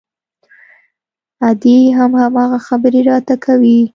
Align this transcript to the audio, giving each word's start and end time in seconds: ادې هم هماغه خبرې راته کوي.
ادې 1.49 1.77
هم 1.97 2.11
هماغه 2.21 2.59
خبرې 2.67 3.01
راته 3.09 3.35
کوي. 3.45 3.79